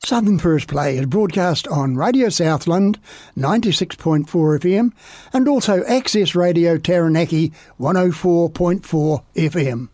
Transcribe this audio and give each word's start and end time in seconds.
Southern 0.04 0.40
First 0.40 0.66
Play 0.66 0.98
is 0.98 1.06
broadcast 1.06 1.68
on 1.68 1.94
Radio 1.94 2.30
Southland 2.30 2.98
96.4 3.38 4.26
FM 4.26 4.92
and 5.32 5.46
also 5.46 5.84
Access 5.84 6.34
Radio 6.34 6.78
Taranaki 6.78 7.52
104.4 7.78 9.22
FM. 9.36 9.88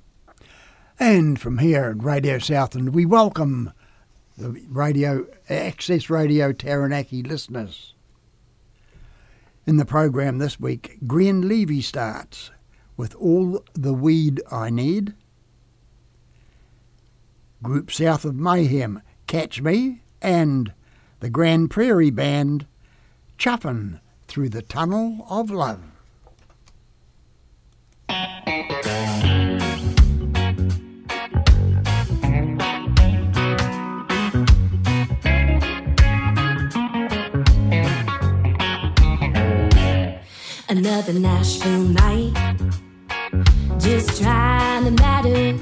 And 0.98 1.38
from 1.38 1.58
here 1.58 1.84
at 1.84 2.02
Radio 2.02 2.38
Southland, 2.38 2.94
we 2.94 3.04
welcome 3.04 3.74
the 4.38 4.58
Radio 4.70 5.26
Access 5.50 6.08
Radio 6.08 6.52
Taranaki 6.52 7.22
listeners. 7.22 7.92
In 9.68 9.76
the 9.76 9.84
program 9.84 10.38
this 10.38 10.58
week, 10.58 10.96
Gwen 11.06 11.46
Levey 11.46 11.82
starts 11.82 12.50
with 12.96 13.14
All 13.16 13.62
the 13.74 13.92
Weed 13.92 14.40
I 14.50 14.70
Need. 14.70 15.12
Group 17.62 17.92
South 17.92 18.24
of 18.24 18.34
Mayhem, 18.34 19.02
Catch 19.26 19.60
Me, 19.60 20.00
and 20.22 20.72
the 21.20 21.28
Grand 21.28 21.70
Prairie 21.70 22.08
Band, 22.08 22.66
Chuffin' 23.36 24.00
Through 24.26 24.48
the 24.48 24.62
Tunnel 24.62 25.26
of 25.28 25.50
Love. 25.50 25.82
Another 40.70 41.14
Nashville 41.14 41.80
night. 41.80 42.34
Just 43.78 44.20
trying 44.20 44.84
to 44.84 44.90
matter. 45.02 45.56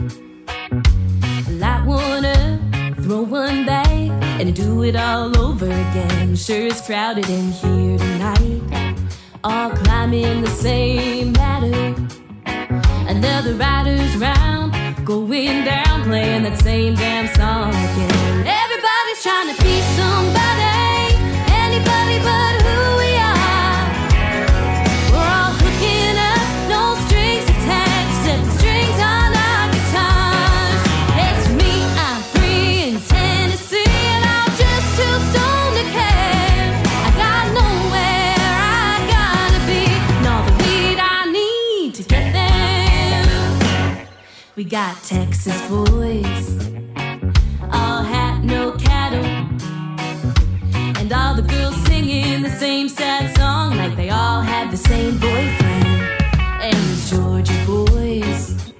I 1.62 1.84
wanna 1.86 2.60
throw 3.02 3.22
one 3.22 3.64
back 3.64 3.86
and 3.86 4.52
do 4.52 4.82
it 4.82 4.96
all 4.96 5.38
over 5.38 5.66
again. 5.66 6.34
Sure, 6.34 6.66
it's 6.66 6.84
crowded 6.84 7.28
in 7.30 7.52
here 7.52 7.98
tonight. 7.98 8.96
All 9.44 9.70
climbing 9.70 10.40
the 10.40 10.50
same 10.50 11.34
ladder. 11.34 11.94
Another 13.06 13.54
rider's 13.54 14.16
round, 14.16 14.74
going 15.06 15.64
down, 15.64 16.02
playing 16.02 16.42
that 16.42 16.58
same 16.58 16.96
damn 16.96 17.32
song 17.36 17.68
again. 17.68 18.55
Got 44.82 45.02
Texas 45.04 45.58
boys, 45.70 46.68
all 47.72 48.02
hat, 48.02 48.44
no 48.44 48.72
cattle. 48.72 49.24
And 51.00 51.10
all 51.10 51.34
the 51.34 51.46
girls 51.48 51.74
singing 51.86 52.42
the 52.42 52.50
same 52.50 52.90
sad 52.90 53.34
song 53.38 53.78
like 53.78 53.96
they 53.96 54.10
all 54.10 54.42
had 54.42 54.70
the 54.70 54.76
same 54.76 55.16
boyfriend. 55.18 55.86
And 56.60 56.76
these 56.88 57.10
Georgia 57.10 57.58
boys, 57.64 58.74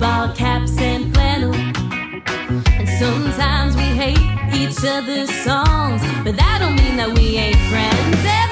ball 0.00 0.34
caps 0.34 0.76
and 0.80 1.14
flannel. 1.14 1.54
And 1.54 2.88
sometimes 2.98 3.76
we 3.76 3.88
hate 4.02 4.26
each 4.52 4.84
other's 4.84 5.30
songs, 5.44 6.02
but 6.24 6.34
that 6.36 6.58
don't 6.62 6.74
mean 6.74 6.96
that 6.96 7.16
we 7.16 7.36
ain't 7.36 7.62
friends. 7.70 8.45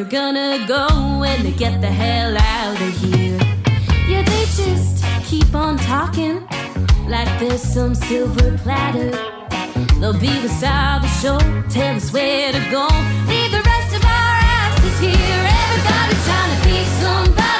They're 0.00 0.32
gonna 0.32 0.66
go 0.66 0.86
when 1.20 1.42
they 1.42 1.52
get 1.52 1.78
the 1.82 1.86
hell 1.86 2.34
out 2.34 2.80
of 2.80 2.92
here. 3.02 3.38
Yeah, 4.08 4.22
they 4.22 4.44
just 4.56 5.04
keep 5.24 5.54
on 5.54 5.76
talking 5.76 6.40
like 7.06 7.28
there's 7.38 7.62
some 7.62 7.94
silver 7.94 8.56
platter. 8.58 9.10
They'll 10.00 10.18
be 10.18 10.32
beside 10.40 11.02
the 11.02 11.08
show, 11.20 11.38
tell 11.68 11.96
us 11.96 12.10
where 12.14 12.50
to 12.50 12.62
go. 12.70 12.88
Leave 13.28 13.50
the 13.50 13.62
rest 13.72 13.94
of 13.94 14.02
our 14.04 14.36
asses 14.56 15.00
here. 15.00 15.42
Everybody's 15.60 16.24
trying 16.24 16.52
to 16.56 16.60
be 16.64 16.78
somebody, 17.02 17.59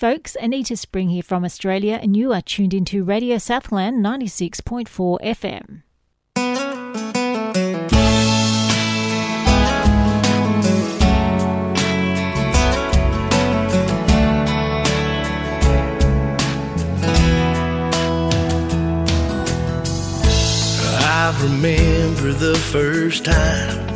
folks. 0.00 0.34
Anita 0.40 0.78
Spring 0.78 1.10
here 1.10 1.22
from 1.22 1.44
Australia, 1.44 1.98
and 2.00 2.16
you 2.16 2.32
are 2.32 2.40
tuned 2.40 2.72
into 2.72 3.04
Radio 3.04 3.36
Southland 3.36 4.02
96.4 4.02 5.20
FM. 5.20 5.82
I 21.02 21.38
remember 21.42 22.32
the 22.32 22.58
first 22.72 23.26
time 23.26 23.86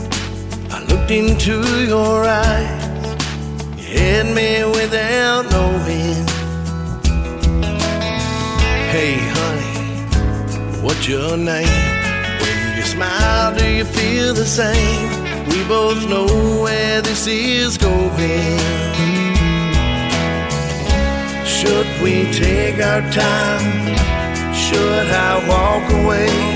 I 0.71 0.85
looked 0.85 1.11
into 1.11 1.87
your 1.87 2.25
eyes 2.25 2.84
hit 3.95 4.27
me 4.39 4.65
without 4.79 5.43
knowing. 5.53 6.27
Hey, 8.95 9.15
honey, 9.37 9.77
what's 10.85 11.07
your 11.09 11.37
name? 11.37 11.81
When 12.43 12.59
you 12.77 12.83
smile, 12.95 13.55
do 13.57 13.67
you 13.79 13.85
feel 13.85 14.35
the 14.35 14.47
same? 14.47 15.09
We 15.51 15.63
both 15.65 16.01
know 16.09 16.27
where 16.65 17.01
this 17.03 17.27
is 17.27 17.79
going. 17.79 18.59
Should 21.57 21.89
we 22.03 22.15
take 22.33 22.79
our 22.91 23.03
time? 23.13 23.67
Should 24.65 25.09
I 25.29 25.33
walk 25.53 25.85
away? 26.01 26.54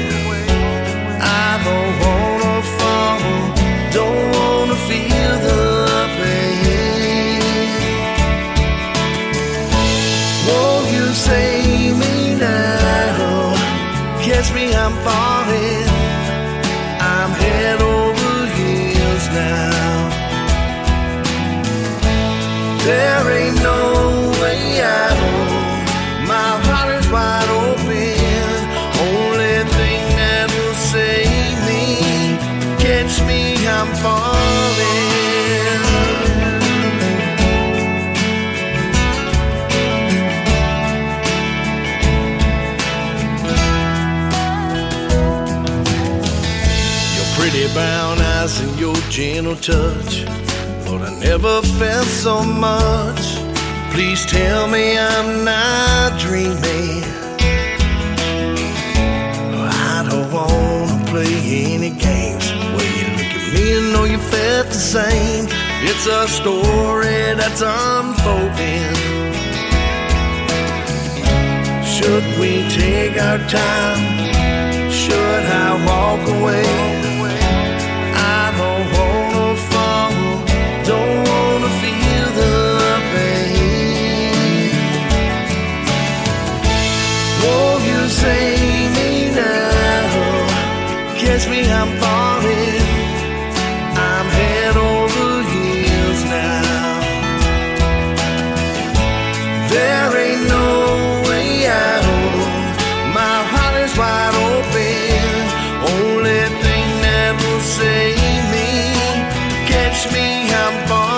we 110.28 110.46
have 110.52 110.88
bonded. 110.88 111.17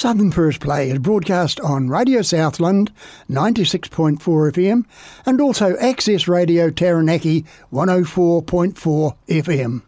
Southern 0.00 0.30
First 0.30 0.60
Play 0.60 0.88
is 0.88 0.98
broadcast 0.98 1.60
on 1.60 1.90
Radio 1.90 2.22
Southland 2.22 2.90
96.4 3.28 4.18
FM 4.18 4.86
and 5.26 5.42
also 5.42 5.76
Access 5.76 6.26
Radio 6.26 6.70
Taranaki 6.70 7.44
104.4 7.70 9.14
FM. 9.28 9.82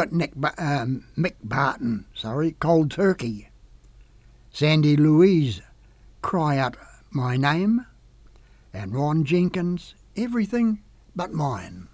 Got 0.00 0.12
Nick 0.12 0.32
um, 0.56 1.04
Mick 1.14 1.34
Barton, 1.44 2.06
sorry, 2.14 2.52
Cold 2.52 2.90
Turkey. 2.90 3.50
Sandy 4.50 4.96
Louise, 4.96 5.60
Cry 6.22 6.56
Out 6.56 6.74
My 7.10 7.36
Name. 7.36 7.84
And 8.72 8.94
Ron 8.94 9.26
Jenkins, 9.26 9.94
Everything 10.16 10.80
But 11.14 11.34
Mine. 11.34 11.89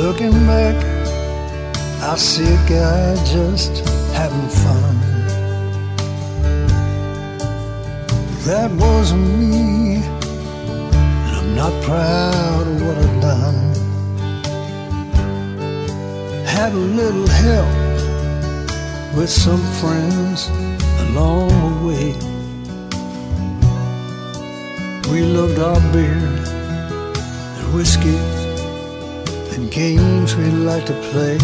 Looking 0.00 0.32
back, 0.46 0.76
I 2.02 2.16
see 2.16 2.46
a 2.46 2.56
guy 2.66 3.16
just 3.26 3.86
having 4.14 4.48
fun. 4.48 4.96
That 8.46 8.70
wasn't 8.70 9.28
me, 9.38 9.96
and 9.96 11.36
I'm 11.36 11.54
not 11.54 11.74
proud 11.82 12.66
of 12.66 12.80
what 12.80 12.96
I've 12.96 13.20
done. 13.20 13.58
Had 16.46 16.72
a 16.72 16.84
little 17.00 17.28
help 17.28 17.68
with 19.14 19.28
some 19.28 19.62
friends 19.82 20.48
along 21.04 21.48
the 21.60 21.76
way. 21.88 22.14
We 25.12 25.20
loved 25.26 25.58
our 25.58 25.80
beer 25.92 26.24
and 27.58 27.74
whiskey 27.74 28.39
and 29.60 29.70
games 29.70 30.34
we 30.36 30.44
like 30.50 30.86
to 30.86 30.94
play. 31.10 31.36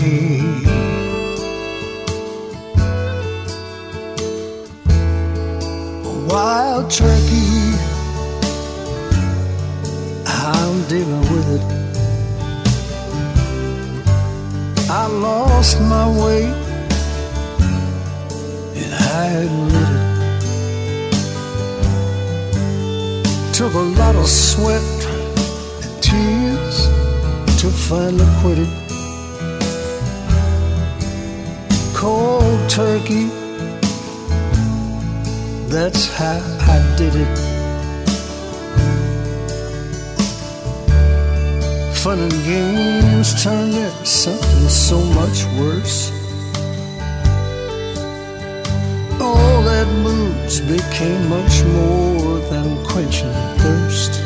A 6.04 6.12
Wild 6.28 6.90
turkey, 6.90 7.74
I'm 10.26 10.82
dealing 10.88 11.24
with 11.32 11.48
it. 11.56 11.64
I 14.90 15.06
lost 15.06 15.80
my 15.80 16.08
way, 16.22 16.44
and 18.80 18.92
I 18.94 19.26
admit 19.44 19.90
it. 19.98 20.04
Took 23.54 23.74
a 23.74 23.86
lot 24.00 24.14
of 24.16 24.26
sweat 24.28 24.95
to 27.58 27.70
finally 27.70 28.26
quit 28.40 28.58
it. 28.58 28.68
Cold 31.94 32.68
turkey, 32.68 33.28
that's 35.68 36.06
how 36.14 36.38
I 36.74 36.96
did 36.98 37.14
it. 37.14 37.38
Fun 41.96 42.18
and 42.18 42.32
games 42.44 43.42
turned 43.42 43.74
into 43.74 44.06
something 44.06 44.68
so 44.68 45.00
much 45.20 45.46
worse. 45.58 46.10
All 49.18 49.62
that 49.62 49.88
booze 50.04 50.60
became 50.60 51.28
much 51.30 51.64
more 51.64 52.38
than 52.50 52.84
quenching 52.84 53.32
thirst. 53.58 54.25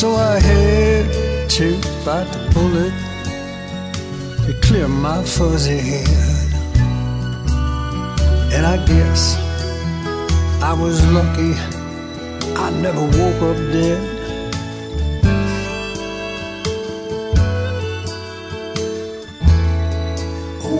So 0.00 0.10
I 0.16 0.40
had 0.40 1.48
to 1.50 1.80
bite 2.04 2.26
the 2.34 2.40
bullet 2.52 2.94
to 4.44 4.52
clear 4.60 4.88
my 4.88 5.22
fuzzy 5.22 5.78
head. 5.78 6.08
And 8.54 8.66
I 8.66 8.84
guess 8.86 9.36
I 10.60 10.72
was 10.72 10.96
lucky 11.12 11.52
I 12.56 12.70
never 12.82 13.02
woke 13.02 13.42
up 13.50 13.56
dead. 13.72 14.00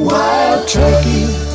Wild 0.08 0.66
turkey, 0.66 1.53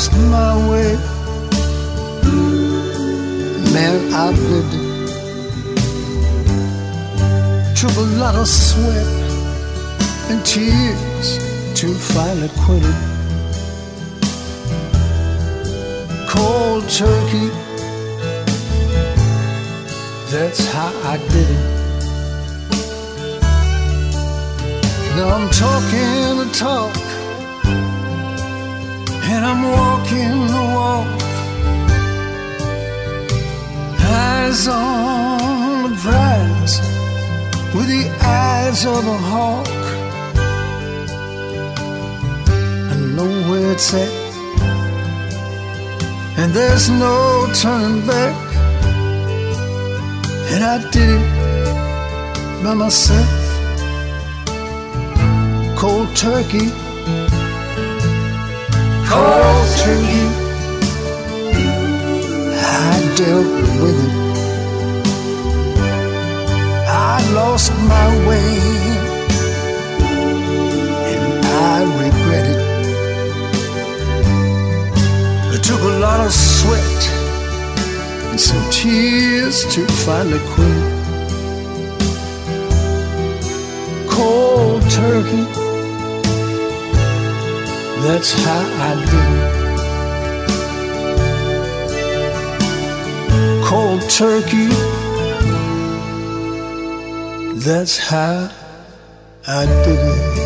lost 0.00 0.12
my 0.30 0.54
way. 0.70 0.96
Man, 3.74 4.14
I've 4.14 4.38
lived 4.50 4.74
it. 4.74 4.88
Took 7.76 7.96
a 7.96 8.06
lot 8.18 8.34
of 8.34 8.46
sweat 8.48 9.06
and 10.30 10.44
tears 10.46 11.38
to 11.80 11.94
finally 11.94 12.50
quit 12.64 12.82
it. 12.82 13.00
Cold 16.28 16.88
turkey, 16.88 17.50
that's 20.30 20.64
how 20.72 20.92
I 21.04 21.16
did 21.32 21.48
it. 21.58 21.64
Now 25.16 25.28
I'm 25.36 25.50
talking 25.50 26.38
the 26.38 26.48
talk 26.54 27.09
and 29.32 29.44
I'm 29.50 29.62
walking 29.62 30.34
the 30.54 30.64
walk. 30.76 31.08
Eyes 34.00 34.66
on 34.66 35.82
the 35.84 35.92
prize 36.04 36.74
with 37.74 37.88
the 37.96 38.06
eyes 38.20 38.84
of 38.84 39.02
a 39.16 39.18
hawk. 39.30 39.68
I 42.92 42.96
know 43.16 43.30
where 43.48 43.72
it's 43.72 43.94
at, 43.94 44.12
and 46.40 46.52
there's 46.52 46.88
no 46.90 47.16
turning 47.62 48.04
back. 48.06 48.36
And 50.52 50.64
I 50.64 50.76
did 50.90 51.08
it 51.16 52.64
by 52.64 52.74
myself, 52.74 53.30
cold 55.78 56.08
turkey 56.16 56.68
cold 59.10 59.68
turkey. 59.82 60.26
I 62.82 62.94
dealt 63.18 63.50
with 63.82 63.98
it. 64.06 64.14
I 66.88 67.16
lost 67.40 67.72
my 67.94 68.08
way, 68.28 68.52
and 71.12 71.44
I 71.72 71.76
regret 72.02 72.46
it. 72.54 72.60
It 75.54 75.62
took 75.64 75.82
a 75.92 75.94
lot 76.06 76.20
of 76.26 76.32
sweat 76.32 77.02
and 78.30 78.40
some 78.40 78.64
tears 78.70 79.56
to 79.74 79.80
finally 80.04 80.42
quit. 80.52 80.82
Cold 84.08 84.82
turkey. 84.90 85.59
That's 88.02 88.32
how 88.32 88.60
I 88.88 88.94
it. 89.04 89.60
Cold 93.64 94.02
turkey. 94.08 94.68
That's 97.60 97.98
how 97.98 98.50
I 99.46 99.66
did 99.84 99.98
it. 99.98 100.40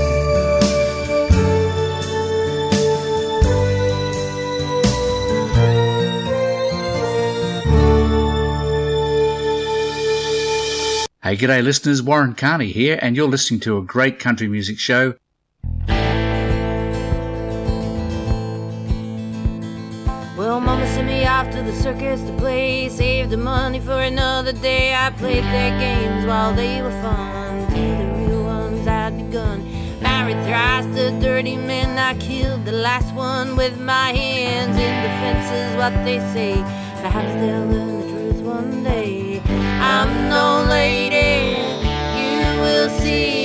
Hey, 11.23 11.37
g'day 11.37 11.62
listeners, 11.62 12.02
Warren 12.02 12.34
Carney 12.34 12.73
here, 12.73 12.99
and 13.00 13.16
you're 13.16 13.28
listening 13.28 13.61
to 13.61 13.78
a 13.78 13.82
great 13.82 14.18
country 14.18 14.49
music 14.49 14.78
show. 14.78 15.14
The 21.64 21.73
circus 21.73 22.21
to 22.23 22.33
play. 22.35 22.88
Saved 22.88 23.30
the 23.30 23.37
money 23.37 23.80
for 23.80 24.00
another 24.00 24.52
day. 24.52 24.94
I 24.94 25.11
played 25.11 25.44
their 25.44 25.78
games 25.78 26.26
while 26.26 26.52
they 26.54 26.83
were 26.83 26.97
fun. 27.02 27.66
To 27.68 27.80
the 28.00 28.06
real 28.18 28.44
ones 28.44 28.87
I'd 28.87 29.16
begun. 29.16 29.59
Married 30.00 30.40
thrice 30.47 30.87
to 30.97 31.11
dirty 31.21 31.56
men. 31.56 31.99
I 31.99 32.14
killed 32.18 32.64
the 32.64 32.73
last 32.73 33.14
one 33.14 33.56
with 33.56 33.78
my 33.80 34.12
hands 34.12 34.76
in 34.76 34.94
defense 35.06 35.47
is 35.61 35.76
what 35.76 35.94
they 36.04 36.18
say. 36.35 36.54
Perhaps 37.02 37.33
they'll 37.40 37.66
learn 37.66 38.00
the 38.00 38.09
truth 38.12 38.40
one 38.42 38.85
day. 38.85 39.42
I'm 39.80 40.28
no 40.28 40.66
lady, 40.68 41.56
you 42.18 42.61
will 42.61 42.88
see. 43.00 43.43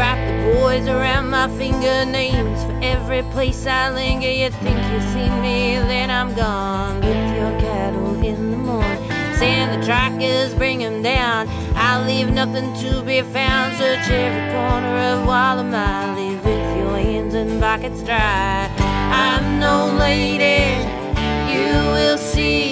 Boys 0.00 0.86
around 0.88 1.30
my 1.30 1.48
finger 1.58 2.04
names. 2.04 2.62
For 2.64 2.78
every 2.82 3.22
place 3.34 3.66
I 3.66 3.90
linger, 3.90 4.30
you 4.30 4.50
think 4.50 4.78
you 4.92 5.00
see 5.12 5.28
me, 5.40 5.76
then 5.76 6.10
I'm 6.10 6.34
gone. 6.34 6.96
With 7.00 7.36
your 7.36 7.52
cattle 7.60 8.14
in 8.24 8.50
the 8.50 8.56
morning. 8.56 9.10
Send 9.34 9.66
the 9.74 9.84
trackers, 9.84 10.54
bring 10.54 10.82
'em 10.84 11.02
down. 11.02 11.48
I'll 11.74 12.04
leave 12.04 12.30
nothing 12.30 12.68
to 12.82 13.02
be 13.02 13.22
found. 13.22 13.76
Search 13.78 14.08
every 14.10 14.46
corner 14.54 14.94
of 15.12 15.18
Wallamai. 15.26 16.16
Leave 16.16 16.44
with 16.44 16.76
your 16.78 16.96
hands 16.98 17.34
and 17.34 17.60
pockets 17.60 18.02
dry. 18.02 18.68
I'm 19.24 19.58
no 19.58 19.76
lady, 19.98 20.60
you 21.52 21.72
will 21.94 22.18
see. 22.18 22.69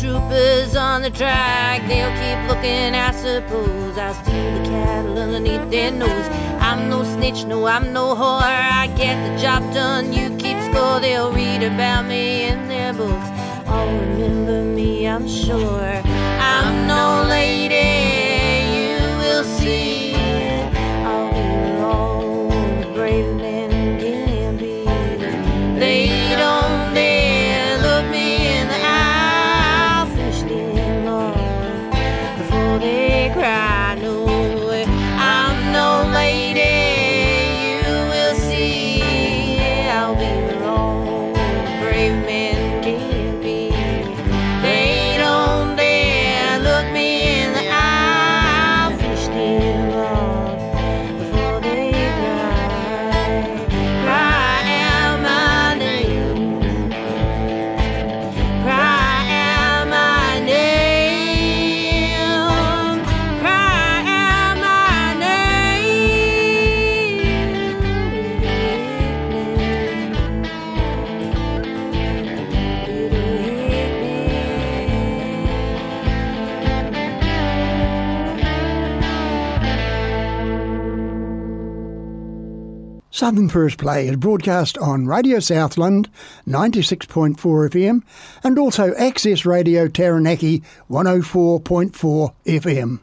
Troopers 0.00 0.76
on 0.76 1.02
the 1.02 1.10
track. 1.10 1.82
They'll 1.88 2.14
keep 2.22 2.40
looking, 2.48 2.94
I 2.94 3.10
suppose. 3.10 3.98
I'll 3.98 4.14
steal 4.14 4.50
the 4.58 4.68
cattle 4.68 5.18
underneath 5.18 5.68
their 5.70 5.90
nose. 5.90 6.28
I'm 6.60 6.88
no 6.88 7.02
snitch, 7.02 7.44
no, 7.44 7.66
I'm 7.66 7.92
no 7.92 8.14
whore. 8.14 8.42
I 8.42 8.86
get 8.96 9.16
the 9.26 9.42
job 9.42 9.62
done, 9.74 10.12
you 10.12 10.30
keep 10.36 10.58
score. 10.70 11.00
They'll 11.00 11.32
read 11.32 11.62
about 11.64 12.06
me 12.06 12.44
in 12.44 12.68
their 12.68 12.92
books. 12.92 13.28
All 13.66 13.86
remember 13.86 14.62
me, 14.62 15.08
I'm 15.08 15.26
sure. 15.26 16.00
I'm 16.04 16.86
no 16.86 17.26
lady, 17.28 17.90
you 18.78 18.98
will 19.18 19.44
see. 19.44 20.14
I'll 21.10 21.32
be 21.32 21.80
all 21.82 22.94
brave 22.94 23.34
men 23.34 23.57
Southern 83.18 83.48
First 83.48 83.78
Play 83.78 84.06
is 84.06 84.14
broadcast 84.14 84.78
on 84.78 85.06
Radio 85.06 85.40
Southland 85.40 86.08
96.4 86.46 87.34
FM 87.36 88.04
and 88.44 88.56
also 88.60 88.94
Access 88.94 89.44
Radio 89.44 89.88
Taranaki 89.88 90.62
104.4 90.88 92.32
FM. 92.46 93.00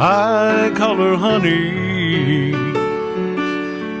I 0.00 0.72
call 0.74 0.96
her 0.96 1.14
honey, 1.14 2.50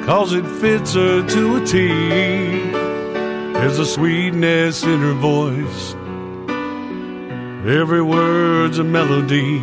cause 0.04 0.32
it 0.32 0.44
fits 0.60 0.94
her 0.94 1.24
to 1.28 1.62
a 1.62 1.64
T. 1.64 1.86
There's 3.52 3.78
a 3.78 3.86
sweetness 3.86 4.82
in 4.82 4.98
her 4.98 5.14
voice, 5.14 5.94
every 7.68 8.00
word's 8.00 8.78
a 8.78 8.84
melody. 8.84 9.58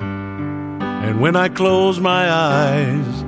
And 0.00 1.20
when 1.20 1.36
I 1.36 1.48
close 1.50 2.00
my 2.00 2.30
eyes, 2.30 3.24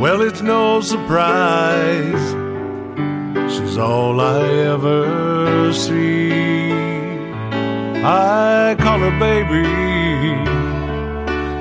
well, 0.00 0.22
it's 0.22 0.40
no 0.40 0.80
surprise. 0.80 2.34
She's 3.52 3.76
all 3.76 4.20
I 4.20 4.40
ever 4.72 5.72
see. 5.74 6.32
I 8.02 8.76
call 8.78 9.00
her 9.00 9.18
baby. 9.18 9.66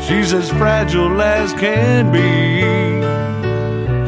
She's 0.06 0.32
as 0.32 0.50
fragile 0.52 1.22
as 1.22 1.52
can 1.54 2.12
be. 2.14 2.62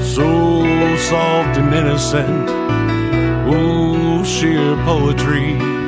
So 0.02 0.96
soft 0.98 1.58
and 1.58 1.74
innocent. 1.74 2.50
Ooh, 3.54 4.24
sheer 4.24 4.76
poetry. 4.86 5.79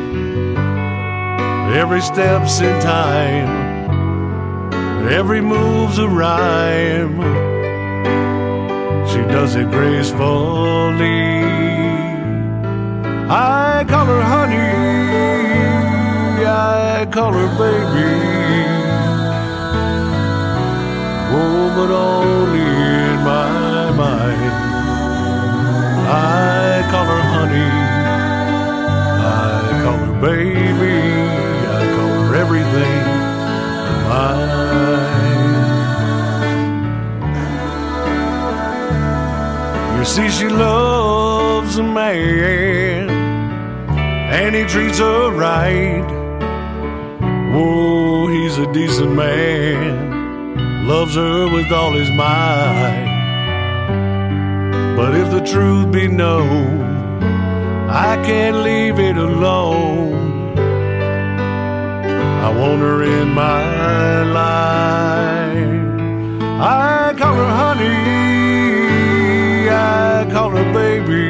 Every 1.73 2.01
step's 2.01 2.60
in 2.60 2.81
time. 2.81 3.47
Every 5.07 5.39
move's 5.39 5.99
a 5.99 6.07
rhyme. 6.07 7.21
She 9.07 9.19
does 9.31 9.55
it 9.55 9.71
gracefully. 9.71 11.43
I 13.29 13.86
call 13.88 14.05
her 14.05 14.21
honey. 14.21 14.71
I 16.45 17.07
call 17.10 17.31
her 17.31 17.47
baby. 17.57 18.12
Oh, 21.34 21.71
but 21.77 21.89
only 21.89 22.60
in 22.60 23.17
my 23.23 23.91
mind. 23.95 24.53
I 26.10 26.86
call 26.91 27.05
her 27.05 27.21
honey. 27.21 27.90
See, 40.12 40.30
she 40.30 40.50
loves 40.50 41.78
a 41.78 41.84
man, 41.84 43.10
and 44.39 44.54
he 44.54 44.65
treats 44.65 45.00
her 45.00 45.32
right. 45.32 46.06
Oh, 47.54 48.28
he's 48.28 48.58
a 48.58 48.69
decent 48.74 49.13
man, 49.13 50.86
loves 50.86 51.15
her 51.15 51.47
with 51.47 51.71
all 51.71 51.93
his 51.93 52.12
might. 52.12 53.08
But 54.97 55.15
if 55.15 55.32
the 55.32 55.39
truth 55.54 55.93
be 55.93 56.10
known, 56.10 56.82
I 57.89 58.21
can't 58.26 58.58
leave 58.58 59.00
it 59.00 59.15
alone. 59.15 60.58
I 62.45 62.50
want 62.60 62.82
her 62.82 63.02
in 63.04 63.30
my 63.30 64.24
life. 64.24 65.71
I 66.60 67.13
call 67.17 67.36
her 67.36 67.54
honey, 67.63 68.20
baby. 70.73 71.27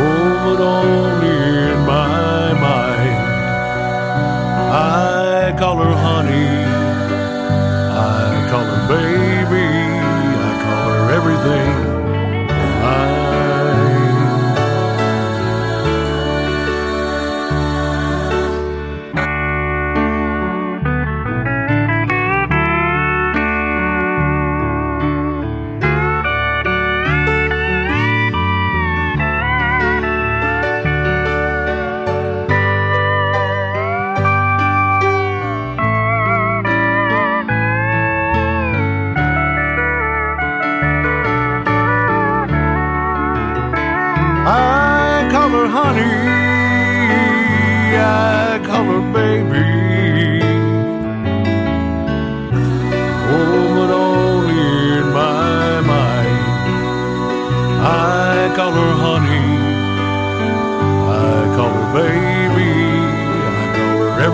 Oh, 0.00 0.30
but 0.44 0.60
only 0.60 1.36
in 1.72 1.78
my 1.86 2.52
mind. 2.54 3.18
I 4.70 5.54
call 5.58 5.76
her 5.78 5.94
honey, 5.94 6.50
I 7.90 8.48
call 8.50 8.64
her 8.64 8.88
baby, 8.88 9.66
I 10.48 10.52
call 10.64 10.88
her 10.90 11.12
everything. 11.18 11.87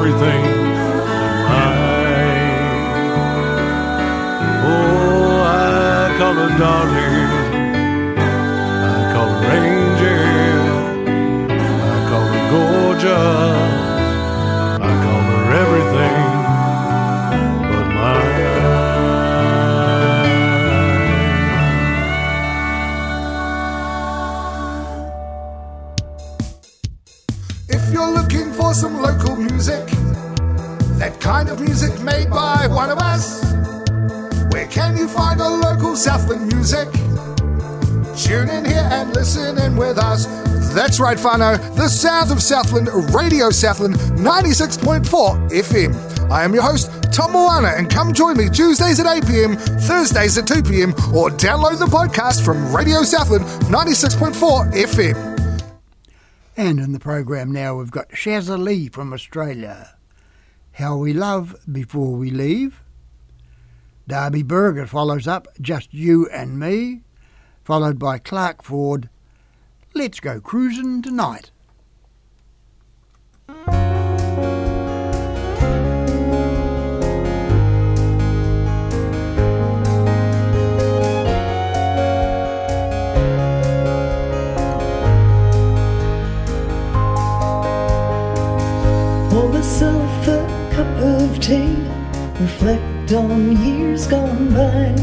Everything 0.07 0.43
mine. 1.49 2.45
Oh, 4.67 5.41
I 5.43 6.15
call 6.19 6.35
her 6.35 6.59
darling. 6.59 7.34
You 35.05 35.11
find 35.11 35.39
a 35.39 35.47
local 35.47 35.97
Southland 35.97 36.51
music? 36.51 36.91
Tune 38.17 38.49
in 38.49 38.65
here 38.65 38.89
and 38.91 39.13
listen 39.13 39.59
in 39.59 39.77
with 39.77 39.99
us. 39.99 40.25
That's 40.73 40.99
right, 40.99 41.21
Fano. 41.21 41.59
The 41.59 41.89
sound 41.89 42.33
of 42.33 42.43
Southland, 42.43 42.89
Radio 43.15 43.51
Southland 43.51 43.97
96.4 43.97 45.51
FM. 45.51 46.31
I 46.31 46.43
am 46.43 46.55
your 46.55 46.63
host, 46.63 46.91
Tom 47.13 47.33
Moana, 47.33 47.75
and 47.77 47.91
come 47.91 48.15
join 48.15 48.39
me 48.39 48.49
Tuesdays 48.49 48.99
at 48.99 49.05
8 49.05 49.27
pm, 49.27 49.57
Thursdays 49.57 50.39
at 50.39 50.47
2 50.47 50.63
pm, 50.63 50.95
or 51.15 51.29
download 51.29 51.79
the 51.79 51.85
podcast 51.85 52.43
from 52.43 52.75
Radio 52.75 53.03
Southland 53.03 53.45
96.4 53.65 54.73
FM. 54.73 55.75
And 56.57 56.81
in 56.81 56.93
the 56.93 56.99
program 56.99 57.53
now, 57.53 57.77
we've 57.77 57.91
got 57.91 58.09
Shaza 58.09 58.59
Leigh 58.59 58.89
from 58.89 59.13
Australia. 59.13 59.99
How 60.73 60.97
We 60.97 61.13
Love 61.13 61.57
Before 61.71 62.17
We 62.17 62.31
Leave. 62.31 62.81
Darby 64.07 64.43
Berger 64.43 64.87
follows 64.87 65.27
up 65.27 65.49
Just 65.61 65.95
You 65.95 66.29
and 66.29 66.59
Me, 66.59 67.01
followed 67.65 67.99
by 67.99 68.19
Clark 68.19 68.63
Ford. 68.63 69.09
Let's 69.95 70.21
go 70.21 70.41
cruising 70.41 71.01
tonight. 71.01 71.51
Pour 89.31 89.49
myself 89.49 90.29
a 90.29 90.71
cup 90.75 90.87
of 91.03 91.41
tea, 91.41 91.75
reflect 92.39 92.94
on 93.13 93.57
years 93.59 94.07
gone 94.07 94.49
by, 94.55 94.95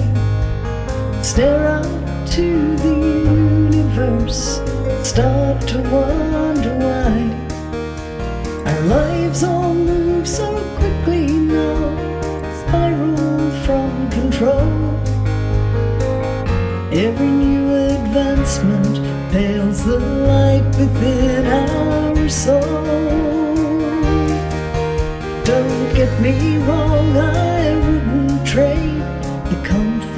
stare 1.22 1.68
out 1.68 2.28
to 2.28 2.76
the 2.78 2.96
universe, 3.70 4.60
start 5.08 5.62
to 5.68 5.78
wonder 5.92 6.74
why 6.80 7.12
our 8.66 8.82
lives 8.82 9.44
all 9.44 9.74
move 9.76 10.28
so 10.28 10.48
quickly 10.78 11.28
now, 11.28 12.42
spiral 12.66 13.52
from 13.66 14.10
control. 14.10 14.72
Every 16.92 17.28
new 17.28 17.76
advancement 17.76 18.96
pales 19.32 19.86
the 19.86 20.00
light 20.00 20.66
within 20.80 21.46
our 21.46 22.30
soul. 22.30 22.62
Don't 25.44 25.96
get 25.96 26.20
me 26.20 26.58
wrong, 26.58 27.16
I 27.16 27.51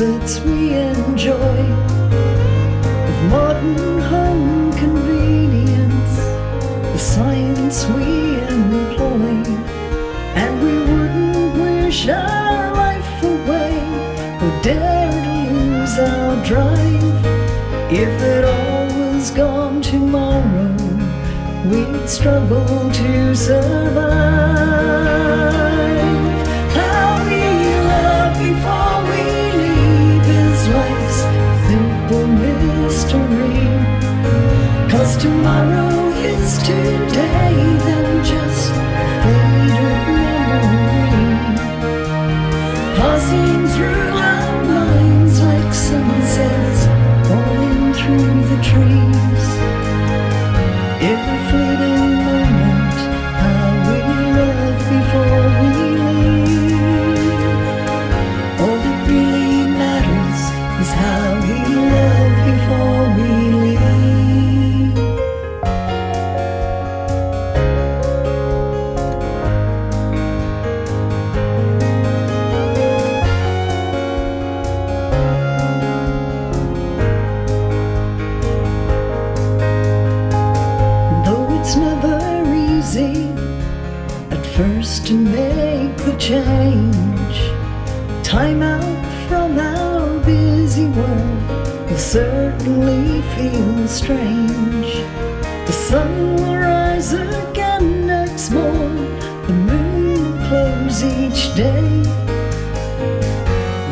comforts 0.03 0.39
we 0.41 0.73
enjoy 0.73 1.55
with 3.05 3.21
modern 3.29 3.99
home 4.01 4.71
convenience, 4.73 6.15
the 6.91 6.97
science 6.97 7.85
we 7.95 8.37
employ, 8.39 9.35
and 10.41 10.61
we 10.61 10.73
wouldn't 10.89 11.61
wish 11.61 12.07
our 12.09 12.73
life 12.73 13.23
away 13.23 13.77
or 14.43 14.61
dare 14.61 15.11
to 15.11 15.53
lose 15.53 15.97
our 15.99 16.45
drive. 16.45 17.25
If 17.91 18.21
it 18.21 18.43
all 18.43 18.87
was 19.13 19.31
gone 19.31 19.81
tomorrow, 19.81 20.75
we'd 21.69 22.09
struggle 22.09 22.91
to 22.91 23.35
survive. 23.35 24.22
Tomorrow 35.43 36.07
is 36.23 36.57
today, 36.59 37.77
then 37.85 38.23
just 38.23 38.52
strange. 94.03 94.91
The 95.65 95.71
sun 95.71 96.35
will 96.35 96.57
rise 96.57 97.13
again 97.13 98.05
next 98.05 98.51
morn, 98.51 98.95
the 99.47 99.53
moon 99.53 100.23
will 100.23 100.47
close 100.47 101.01
each 101.03 101.55
day. 101.55 101.87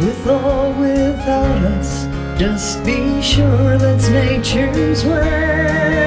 With 0.02 0.28
or 0.28 0.74
without 0.74 1.62
us, 1.78 1.92
just 2.38 2.84
be 2.84 3.22
sure 3.22 3.78
that's 3.78 4.10
nature's 4.10 5.06
way. 5.06 6.02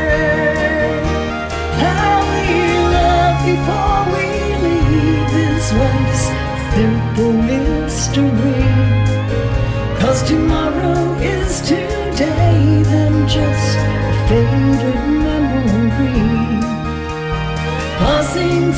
How 1.84 2.14
we 2.34 2.50
love 2.96 3.38
before 3.52 4.02
we 4.14 4.26
leave 4.64 5.32
is 5.48 5.66
life's 5.80 6.26
simple 6.74 7.36
mystery. 7.50 8.68
Cause 9.98 10.22
tomorrow 10.28 11.00
is 11.20 11.62
today, 11.62 12.82
then 12.92 13.26
just 13.26 13.83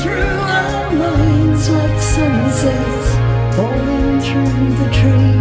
through 0.07 0.39
our 0.55 0.91
minds 0.91 1.69
like 1.69 1.99
sunsets 2.01 3.07
falling 3.55 4.19
through 4.25 4.69
the 4.81 4.89
tree. 4.99 5.39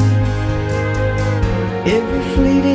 Every 1.96 2.22
fleeting 2.34 2.65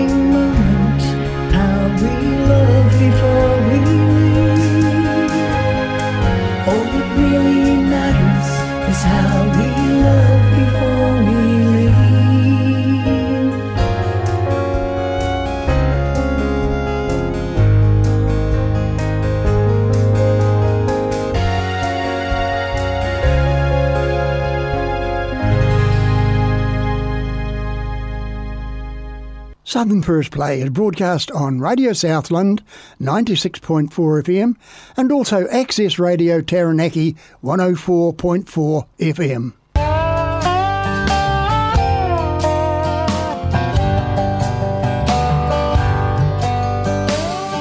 Southern 29.72 30.02
First 30.02 30.32
Play 30.32 30.60
is 30.60 30.70
broadcast 30.70 31.32
on 31.32 31.62
Radio 31.62 31.94
Southland 31.94 32.62
96.4 33.00 33.88
FM 33.90 34.58
and 34.98 35.14
also 35.14 35.48
Access 35.48 35.98
Radio 35.98 36.42
Taranaki 36.42 37.16
104.4 37.42 38.86
FM. 39.00 39.54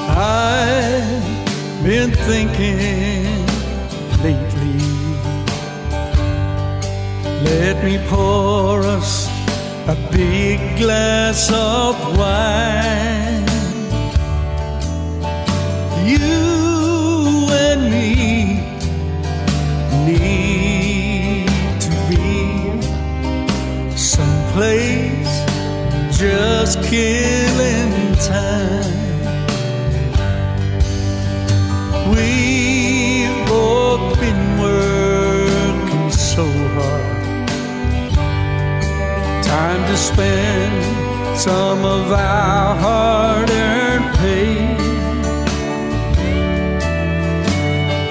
I've 0.09 1.85
been 1.85 2.11
thinking 2.11 3.47
lately. 4.21 4.81
Let 7.45 7.81
me 7.85 8.05
pour 8.09 8.81
us 8.81 9.30
a 9.87 9.95
big 10.11 10.77
glass 10.77 11.51
of 11.51 11.95
wine. 12.17 13.45
You 16.05 17.47
and 17.51 17.89
me 17.89 18.61
need 20.05 21.47
to 21.81 21.91
be 22.09 22.27
someplace 23.97 25.33
just 26.17 26.83
killing 26.83 28.15
time. 28.17 29.00
to 39.91 39.97
spend 39.97 41.37
some 41.37 41.83
of 41.83 42.13
our 42.13 42.75
hard 42.77 43.49
earned 43.49 44.15
pay. 44.19 44.55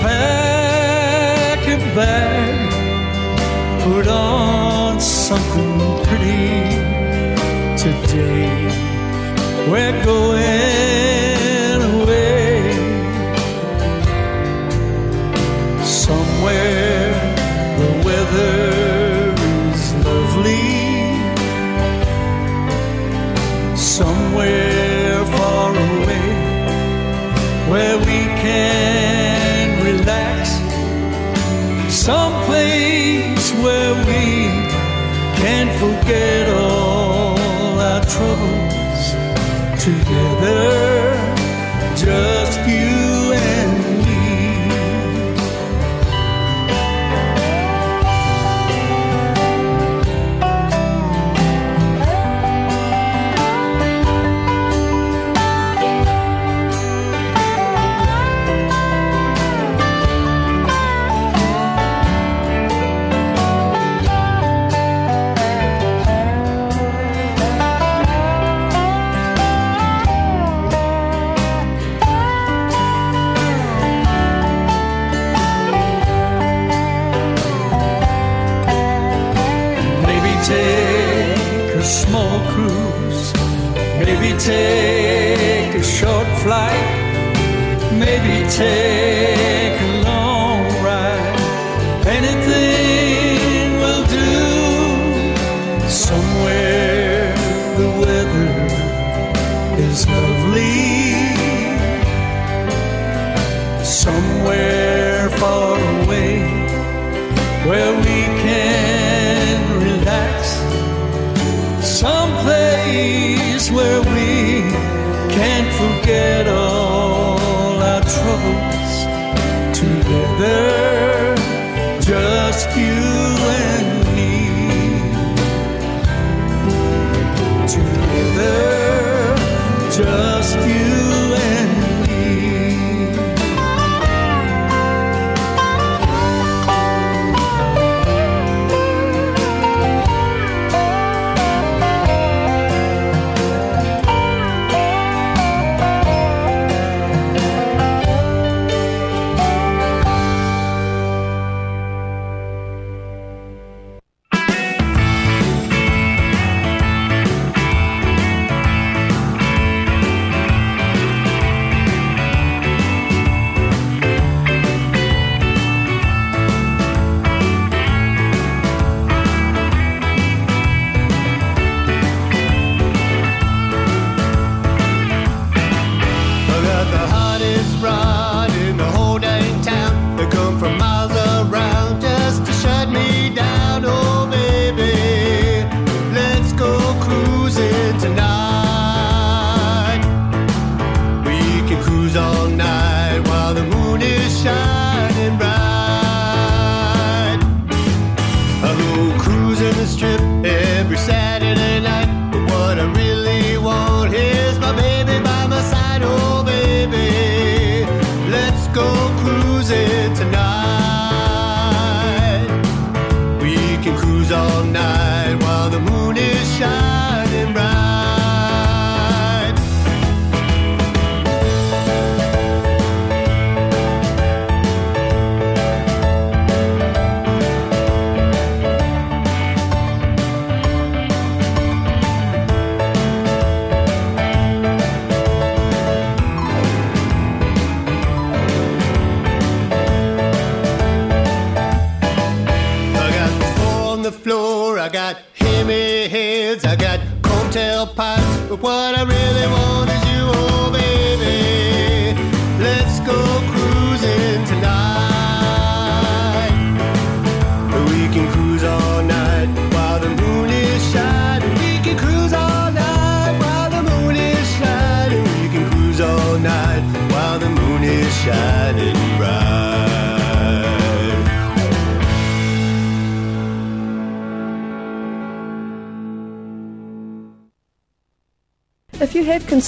Pack 0.03 1.63
a 1.69 1.79
bag, 1.97 3.83
put 3.83 4.07
on 4.09 5.01
something 5.01 5.79
pretty 6.05 6.77
today. 7.79 8.51
We're 9.71 10.05
going. 10.05 10.80
Maybe 84.11 84.37
take 84.39 85.75
a 85.77 85.85
short 85.85 86.27
flight. 86.43 86.83
Maybe 87.93 88.45
take 88.51 89.40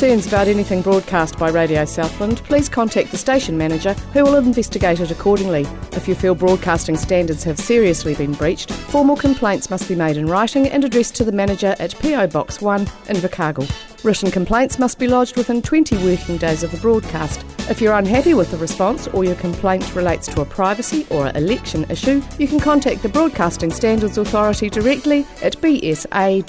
concerns 0.03 0.27
about 0.27 0.49
anything 0.49 0.83
broadcast 0.83 1.39
by 1.39 1.49
Radio 1.49 1.85
Southland, 1.85 2.39
please 2.39 2.69
contact 2.69 3.13
the 3.13 3.17
station 3.17 3.57
manager 3.57 3.93
who 4.13 4.25
will 4.25 4.35
investigate 4.35 4.99
it 4.99 5.13
accordingly. 5.13 5.65
If 5.93 6.09
you 6.09 6.17
feel 6.17 6.35
broadcasting 6.35 6.97
standards 6.97 7.45
have 7.45 7.57
seriously 7.57 8.17
been 8.17 8.33
breached, 8.33 8.73
formal 8.73 9.15
complaints 9.15 9.71
must 9.71 9.87
be 9.87 9.95
made 9.95 10.17
in 10.17 10.27
writing 10.27 10.67
and 10.67 10.83
addressed 10.85 11.15
to 11.17 11.25
the 11.25 11.31
manager 11.31 11.77
at 11.79 11.95
PO 12.01 12.27
Box 12.27 12.61
1 12.61 12.81
in 12.81 12.87
Invercargill. 13.15 13.71
Written 14.03 14.33
complaints 14.33 14.77
must 14.81 14.99
be 14.99 15.07
lodged 15.07 15.37
within 15.37 15.63
20 15.63 15.97
working 16.05 16.37
days 16.37 16.65
of 16.65 16.73
the 16.73 16.79
broadcast. 16.79 17.45
If 17.71 17.81
you're 17.81 17.95
unhappy 17.95 18.35
with 18.35 18.51
the 18.51 18.57
response 18.57 19.07
or 19.07 19.23
your 19.23 19.37
complaint 19.37 19.95
relates 19.95 20.27
to 20.35 20.41
a 20.41 20.45
privacy 20.45 21.07
or 21.11 21.29
election 21.37 21.89
issue, 21.89 22.21
you 22.41 22.49
can 22.49 22.59
contact 22.59 23.03
the 23.05 23.09
Broadcasting 23.09 23.71
Standards 23.71 24.19
Authority 24.19 24.69
directly 24.69 25.25
at 25.45 25.57
bsa.govt.nz. 25.59 26.43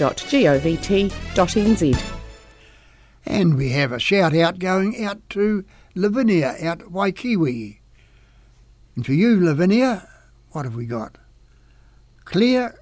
And 3.25 3.55
we 3.55 3.69
have 3.69 3.91
a 3.91 3.99
shout 3.99 4.35
out 4.35 4.59
going 4.59 5.03
out 5.03 5.21
to 5.31 5.63
Lavinia 5.95 6.49
out 6.61 6.81
at 6.81 6.87
Waikiwi. 6.89 7.79
And 8.95 9.05
for 9.05 9.13
you, 9.13 9.43
Lavinia, 9.43 10.07
what 10.51 10.65
have 10.65 10.75
we 10.75 10.85
got? 10.85 11.17
Claire 12.25 12.79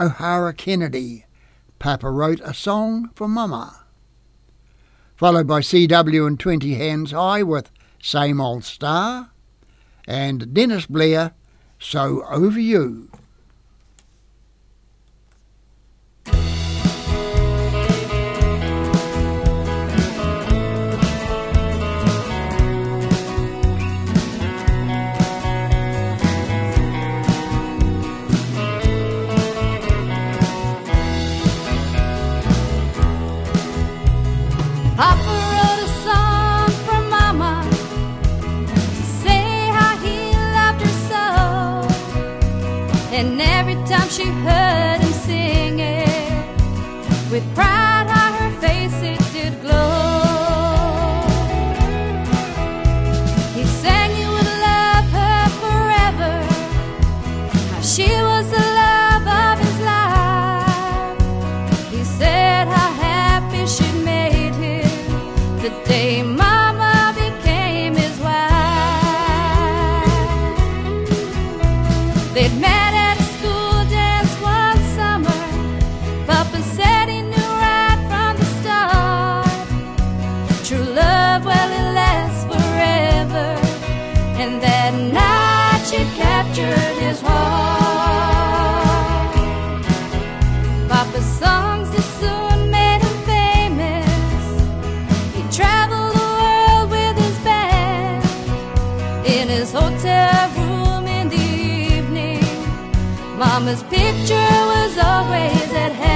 O'Hara 0.00 0.52
Kennedy. 0.52 1.26
Papa 1.78 2.10
wrote 2.10 2.40
a 2.40 2.54
song 2.54 3.10
for 3.14 3.28
Mama. 3.28 3.84
Followed 5.16 5.46
by 5.46 5.60
CW 5.60 6.26
and 6.26 6.40
20 6.40 6.74
Hands 6.74 7.10
High 7.12 7.42
with 7.42 7.70
Same 8.02 8.40
Old 8.40 8.64
Star. 8.64 9.30
And 10.06 10.52
Dennis 10.52 10.86
Blair, 10.86 11.32
So 11.78 12.24
Over 12.28 12.60
You. 12.60 13.10
And 43.14 43.40
every 43.40 43.76
time 43.86 44.08
she 44.08 44.24
heard 44.24 44.93
Mama's 103.54 103.84
picture 103.84 104.34
was 104.66 104.98
always 104.98 105.72
at 105.74 105.92
hand. 105.92 106.13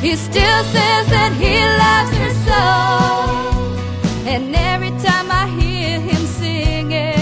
He 0.00 0.16
still 0.16 0.64
says 0.64 1.06
that 1.10 1.32
he 1.42 1.60
loves 1.84 2.12
her 2.20 2.32
so. 2.48 2.64
And 4.26 4.56
every 4.56 4.92
time 4.92 5.30
I 5.30 5.46
hear 5.60 6.00
him 6.00 6.26
sing 6.26 6.92
it, 6.92 7.18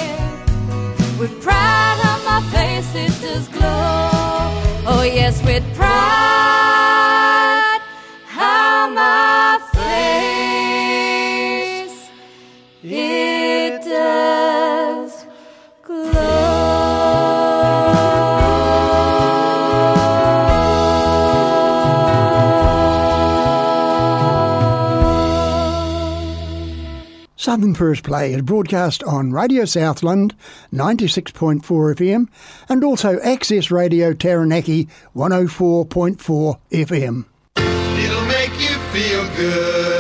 with 1.19 1.43
pride 1.43 2.01
on 2.11 2.25
my 2.25 2.41
face 2.53 2.95
it 2.95 3.21
does 3.21 3.49
glow. 3.49 3.69
Oh 4.87 5.03
yes, 5.03 5.43
with 5.45 5.65
pride 5.75 5.89
on 8.39 8.95
my 8.95 9.59
face. 9.75 11.18
Southern 27.49 27.75
First 27.75 28.03
Play 28.03 28.35
is 28.35 28.43
broadcast 28.43 29.03
on 29.05 29.33
Radio 29.33 29.65
Southland 29.65 30.35
96.4 30.71 31.63
FM 31.63 32.29
and 32.69 32.85
also 32.85 33.19
Access 33.21 33.71
Radio 33.71 34.13
Taranaki 34.13 34.87
104.4 35.17 36.59
FM. 36.71 37.25
It'll 37.57 38.27
make 38.27 38.53
you 38.61 38.77
feel 38.93 39.25
good. 39.35 39.98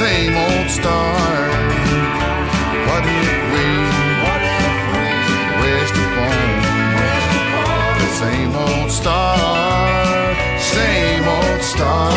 Same 0.00 0.34
old 0.34 0.70
star? 0.70 1.48
What 2.88 3.04
if 3.04 3.38
we 3.52 3.66
wished 5.60 5.96
upon 6.06 6.46
the 8.00 8.08
same 8.22 8.52
old 8.56 8.90
star? 8.90 9.36
Same 10.58 11.24
old 11.28 11.62
star. 11.62 12.12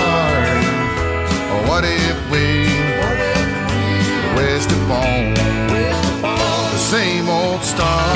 What 1.68 1.84
if 1.84 2.18
we 2.32 2.46
wished 4.40 4.72
upon 4.72 5.34
the 6.72 6.78
same 6.78 7.28
old 7.28 7.62
star? 7.64 8.16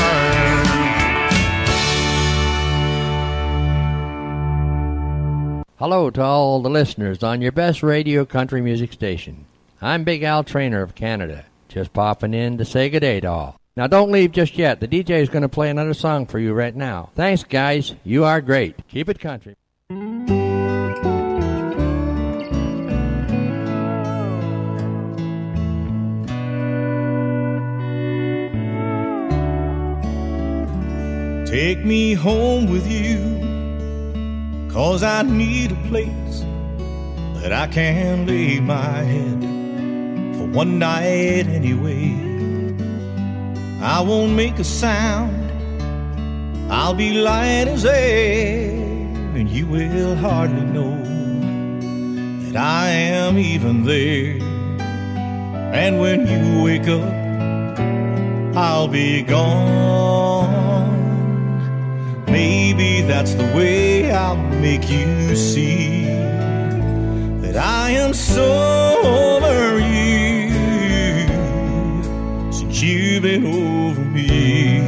Hello 5.78 6.10
to 6.10 6.22
all 6.22 6.62
the 6.62 6.70
listeners 6.70 7.22
on 7.22 7.42
your 7.42 7.52
best 7.52 7.84
radio 7.84 8.24
country 8.24 8.62
music 8.62 8.94
station. 8.94 9.46
I'm 9.80 10.04
Big 10.04 10.24
Al 10.24 10.44
Trainer 10.44 10.82
of 10.82 10.96
Canada, 10.96 11.46
just 11.68 11.94
popping 11.94 12.34
in 12.34 12.58
to 12.58 12.66
say 12.66 12.90
good 12.90 13.02
day 13.02 13.20
to 13.20 13.28
all. 13.28 13.62
Now 13.76 13.86
don't 13.86 14.12
leave 14.12 14.32
just 14.32 14.58
yet. 14.58 14.80
The 14.80 14.88
DJ 14.88 15.22
is 15.22 15.30
going 15.30 15.44
to 15.44 15.50
play 15.50 15.70
another 15.70 15.94
song 15.94 16.26
for 16.26 16.40
you 16.40 16.52
right 16.54 16.76
now. 16.76 17.12
Thanks, 17.14 17.44
guys. 17.44 17.94
You 18.04 18.24
are 18.24 18.42
great. 18.42 18.76
Keep 18.88 19.10
it 19.10 19.20
country. 19.20 19.56
Take 31.46 31.86
me 31.86 32.16
home 32.16 32.66
with 32.72 32.88
you, 32.88 34.74
cause 34.74 35.04
I 35.04 35.22
need 35.22 35.72
a 35.72 35.88
place 35.88 36.42
that 37.42 37.54
I 37.54 37.68
can 37.68 38.26
lay 38.26 38.60
my 38.60 39.04
head 39.04 39.57
one 40.54 40.80
night 40.80 41.48
anyway. 41.48 42.16
I 43.82 44.02
won't 44.02 44.34
make 44.34 44.58
a 44.60 44.64
sound, 44.64 45.52
I'll 46.72 46.96
be 46.96 47.14
light 47.14 47.68
as 47.68 47.86
air, 47.86 48.72
and 49.36 49.48
you 49.50 49.68
will 49.68 50.16
hardly 50.16 50.66
know 50.66 50.98
that 52.44 52.56
I 52.56 52.90
am 52.90 53.38
even 53.38 53.84
there. 53.84 54.40
And 55.74 56.00
when 56.00 56.26
you 56.28 56.64
wake 56.64 56.88
up, 56.88 57.14
I'll 58.58 58.88
be 58.88 59.22
gone. 59.22 60.58
Maybe 62.26 63.02
that's 63.02 63.34
the 63.36 63.46
way 63.56 64.12
I'll 64.12 64.38
make 64.38 64.90
you 64.90 65.36
see 65.36 66.06
that 67.42 67.56
I 67.56 67.92
am 67.92 68.14
so 68.14 69.02
over 69.04 69.80
you 69.80 69.97
you've 72.82 73.24
been 73.24 73.46
over 73.46 74.02
me. 74.02 74.82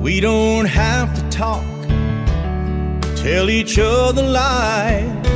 We 0.00 0.20
don't 0.20 0.66
have 0.66 1.14
to 1.14 1.28
talk 1.30 1.64
tell 3.26 3.50
each 3.50 3.76
other 3.76 4.22
lies, 4.22 5.26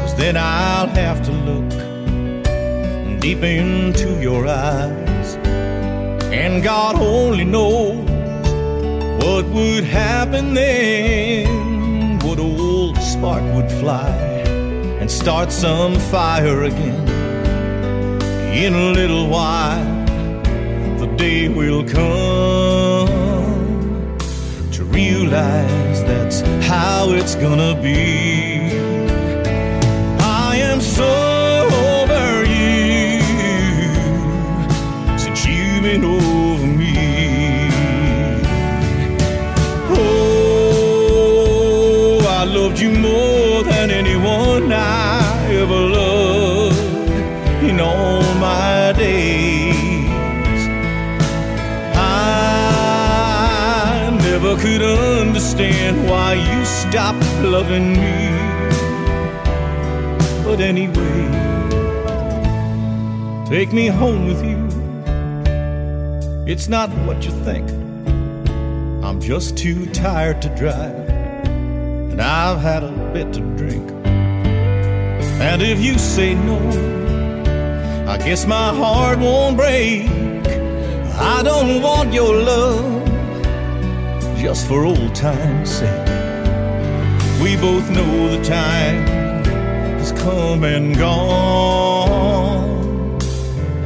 cause 0.00 0.14
then 0.16 0.34
I'll 0.34 0.86
have 0.88 1.22
to 1.26 1.32
look 1.48 3.20
deep 3.20 3.42
into 3.42 4.18
your 4.18 4.46
eyes. 4.46 5.36
And 6.32 6.62
God 6.62 6.96
only 6.96 7.44
knows 7.44 8.08
what 9.22 9.44
would 9.46 9.84
happen 9.84 10.54
then. 10.54 12.18
What 12.20 12.38
old 12.38 12.96
spark 12.96 13.42
would 13.54 13.70
fly 13.72 14.08
and 15.00 15.10
start 15.10 15.52
some 15.52 15.98
fire 15.98 16.62
again. 16.62 17.13
In 18.54 18.72
a 18.72 18.92
little 18.92 19.28
while, 19.28 19.84
the 20.98 21.06
day 21.18 21.48
will 21.48 21.82
come 21.82 23.08
to 24.70 24.84
realize 24.84 26.04
that's 26.04 26.40
how 26.64 27.10
it's 27.10 27.34
gonna 27.34 27.74
be. 27.82 28.70
I 30.20 30.58
am 30.70 30.80
so 30.80 31.68
over 31.90 32.44
you 32.44 33.20
since 35.18 35.44
you've 35.44 35.82
been 35.82 36.04
over 36.04 36.66
me. 36.66 36.94
Oh, 39.98 41.16
I 42.40 42.44
loved 42.44 42.78
you 42.78 42.92
more 42.92 43.64
than 43.64 43.90
anyone 43.90 44.72
I 44.72 45.03
never 54.54 54.62
could 54.62 54.82
understand 54.82 56.08
why 56.08 56.34
you 56.34 56.64
stopped 56.64 57.24
loving 57.42 57.92
me. 57.92 58.30
But 60.44 60.60
anyway, 60.60 61.24
take 63.46 63.72
me 63.72 63.86
home 63.86 64.26
with 64.26 64.44
you. 64.44 64.62
It's 66.46 66.68
not 66.68 66.90
what 67.06 67.24
you 67.24 67.30
think. 67.44 67.68
I'm 69.04 69.20
just 69.20 69.56
too 69.56 69.86
tired 69.86 70.42
to 70.42 70.48
drive, 70.50 71.08
and 72.10 72.20
I've 72.20 72.60
had 72.60 72.82
a 72.82 72.90
bit 73.12 73.32
to 73.34 73.40
drink. 73.56 73.90
And 75.40 75.62
if 75.62 75.80
you 75.80 75.98
say 75.98 76.34
no, 76.34 76.58
I 78.08 78.18
guess 78.18 78.46
my 78.46 78.74
heart 78.74 79.18
won't 79.18 79.56
break. 79.56 80.06
I 81.16 81.42
don't 81.42 81.82
want 81.82 82.12
your 82.12 82.34
love 82.34 82.93
just 84.44 84.68
for 84.68 84.84
old 84.84 85.14
time's 85.14 85.70
sake. 85.70 86.06
We 87.42 87.56
both 87.56 87.88
know 87.88 88.36
the 88.36 88.44
time 88.44 89.06
has 89.98 90.12
come 90.12 90.64
and 90.64 90.94
gone. 90.98 92.68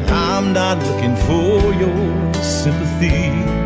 I'm 0.09 0.53
not 0.53 0.79
looking 0.83 1.15
for 1.29 1.73
your 1.75 2.35
sympathy. 2.43 3.58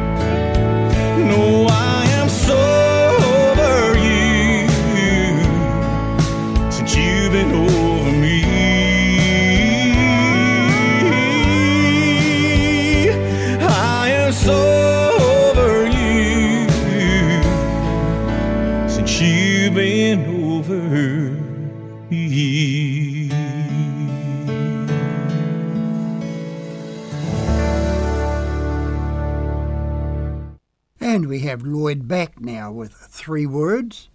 Three 33.23 33.47
words 33.47 34.09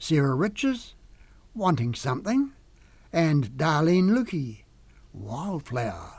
Sarah 0.00 0.34
Riches, 0.34 0.94
Wanting 1.54 1.94
Something, 1.94 2.50
and 3.12 3.50
Darlene 3.50 4.10
Lukey, 4.10 4.64
Wildflower. 5.12 6.10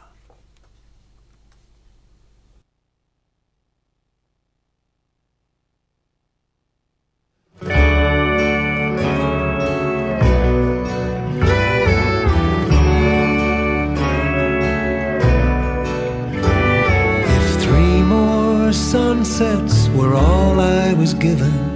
If 17.35 17.61
three 17.61 18.01
more 18.01 18.71
sunsets 18.71 19.89
were 19.89 20.15
all 20.15 20.61
I 20.61 20.93
was 20.93 21.13
given, 21.15 21.72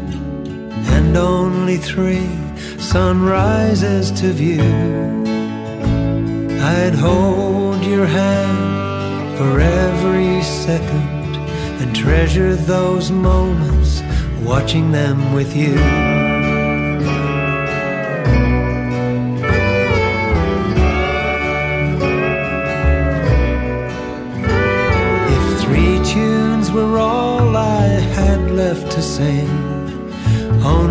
and 0.97 1.15
only 1.15 1.77
three 1.77 2.27
sunrises 2.79 4.09
to 4.19 4.33
view, 4.33 4.63
I'd 6.75 6.95
hold 6.95 7.85
your 7.85 8.07
hand 8.07 9.37
for 9.37 9.59
every 9.59 10.41
second 10.41 11.35
and 11.81 11.95
treasure 11.95 12.55
those 12.55 13.11
moments 13.11 14.01
watching 14.41 14.91
them 14.91 15.33
with 15.33 15.55
you. 15.55 15.75
If 25.35 25.61
three 25.61 25.95
tunes 26.13 26.71
were 26.71 26.97
all 26.97 27.55
I 27.55 27.85
had 28.17 28.49
left 28.49 28.91
to 28.93 29.01
sing, 29.03 29.56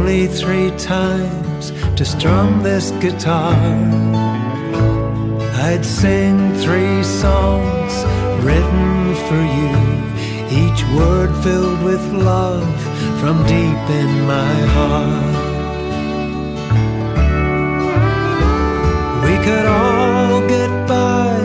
only 0.07 0.29
three 0.29 0.71
times 0.79 1.73
to 1.97 2.05
strum 2.05 2.63
this 2.63 2.93
guitar, 3.03 3.53
I'd 5.67 5.85
sing 5.85 6.55
three 6.63 7.03
songs 7.03 7.93
written 8.45 9.17
for 9.27 9.43
you, 9.59 9.75
each 10.63 10.81
word 10.95 11.35
filled 11.43 11.83
with 11.83 12.05
love 12.13 12.73
from 13.21 13.37
deep 13.47 13.85
in 14.03 14.11
my 14.35 14.55
heart. 14.77 15.37
We 19.27 19.35
could 19.45 19.67
all 19.67 20.41
get 20.47 20.71
by 20.87 21.37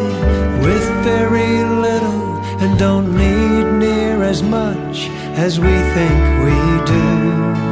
with 0.61 0.85
very 1.03 1.63
little 1.87 2.37
and 2.61 2.77
don't 2.77 3.09
need 3.17 3.79
near 3.79 4.21
as 4.21 4.43
much 4.43 5.07
as 5.45 5.59
we 5.59 5.75
think 5.95 6.21
we 6.45 6.85
do. 6.85 7.70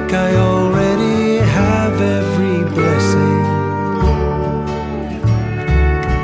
Like 0.00 0.14
I 0.14 0.34
already 0.36 1.36
have 1.36 2.00
every 2.00 2.64
blessing 2.74 3.42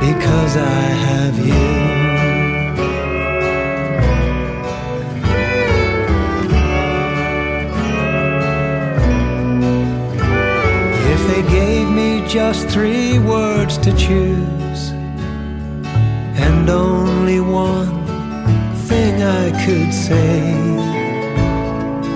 because 0.00 0.56
I 0.56 0.82
have 1.06 1.38
you. 1.38 1.66
If 11.12 11.20
they 11.28 11.42
gave 11.52 11.88
me 11.90 12.26
just 12.26 12.68
three 12.68 13.18
words 13.18 13.76
to 13.78 13.92
choose, 13.92 14.90
and 16.44 16.68
only 16.68 17.40
one 17.40 18.04
thing 18.88 19.22
I 19.22 19.50
could 19.64 19.92
say, 19.92 20.95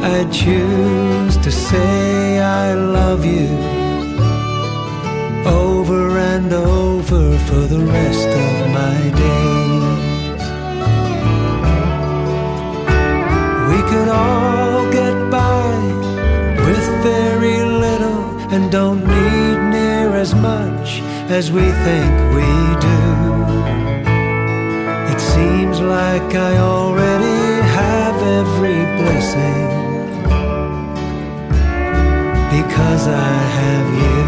I'd 0.02 0.32
choose 0.32 1.36
to 1.36 1.52
say 1.52 2.40
I 2.40 2.72
love 2.72 3.22
you 3.22 3.48
over 5.46 6.16
and 6.16 6.50
over 6.50 7.38
for 7.40 7.62
the 7.66 7.80
rest 7.80 8.28
of 8.28 8.70
my 8.80 8.98
days. 9.24 10.42
We 13.70 13.80
could 13.90 14.08
all 14.08 14.90
get 14.90 15.30
by 15.30 15.68
with 16.64 16.86
very 17.02 17.62
little 17.62 18.24
and 18.54 18.72
don't 18.72 19.04
need 19.04 19.58
near 19.70 20.14
as 20.14 20.34
much 20.34 21.00
as 21.28 21.52
we 21.52 21.66
think 21.86 22.12
we 22.34 22.50
do. 22.88 23.02
It 25.12 25.20
seems 25.20 25.78
like 25.78 26.34
I 26.34 26.56
already 26.56 27.60
have 27.76 28.16
every 28.22 28.80
blessing 28.96 29.79
because 32.70 33.08
I 33.08 33.36
have 33.58 33.88
you. 34.02 34.20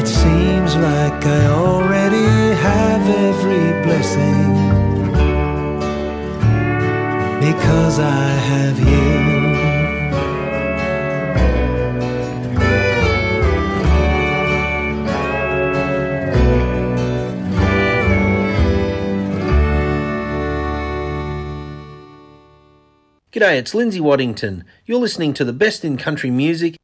It 0.00 0.08
seems 0.08 0.74
like 0.76 1.24
I 1.24 1.46
already 1.46 2.26
have 2.68 3.04
every 3.28 3.66
blessing 3.84 4.54
because 7.40 8.00
I 8.00 8.28
have 8.50 8.78
you. 8.80 9.43
G'day, 23.34 23.58
it's 23.58 23.74
Lindsay 23.74 23.98
Waddington. 23.98 24.62
You're 24.86 25.00
listening 25.00 25.34
to 25.34 25.44
the 25.44 25.52
best 25.52 25.84
in 25.84 25.96
country 25.96 26.30
music. 26.30 26.76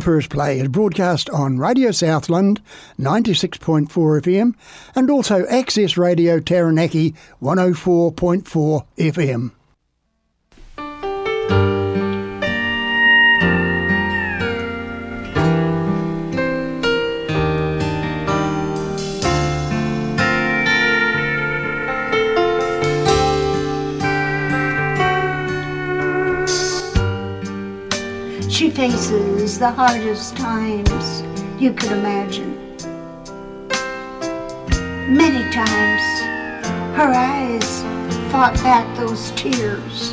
First 0.00 0.30
Play 0.30 0.60
is 0.60 0.68
broadcast 0.68 1.28
on 1.30 1.58
Radio 1.58 1.90
Southland 1.90 2.60
96.4 2.98 3.88
FM 3.88 4.54
and 4.94 5.10
also 5.10 5.46
Access 5.46 5.96
Radio 5.96 6.40
Taranaki 6.40 7.14
104.4 7.42 8.86
FM. 8.96 9.52
Faces 28.80 29.58
the 29.58 29.70
hardest 29.70 30.34
times 30.38 31.22
you 31.60 31.70
could 31.70 31.92
imagine. 31.92 32.56
Many 35.14 35.44
times, 35.52 36.02
her 36.96 37.12
eyes 37.12 37.82
fought 38.32 38.54
back 38.64 38.86
those 38.96 39.32
tears. 39.32 40.12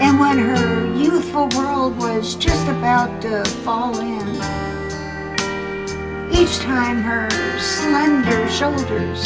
And 0.00 0.18
when 0.18 0.38
her 0.38 0.96
youthful 0.96 1.50
world 1.50 1.98
was 1.98 2.34
just 2.34 2.66
about 2.66 3.20
to 3.20 3.44
fall 3.66 4.00
in, 4.00 4.26
each 6.32 6.56
time 6.60 7.02
her 7.02 7.28
slender 7.60 8.48
shoulders 8.48 9.22